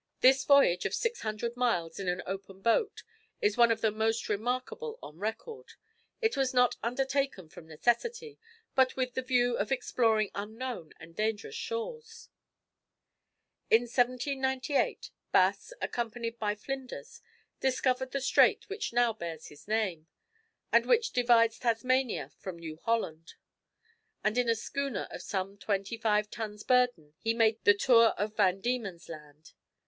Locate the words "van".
28.35-28.61